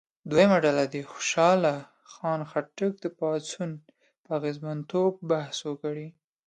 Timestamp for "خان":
2.13-2.41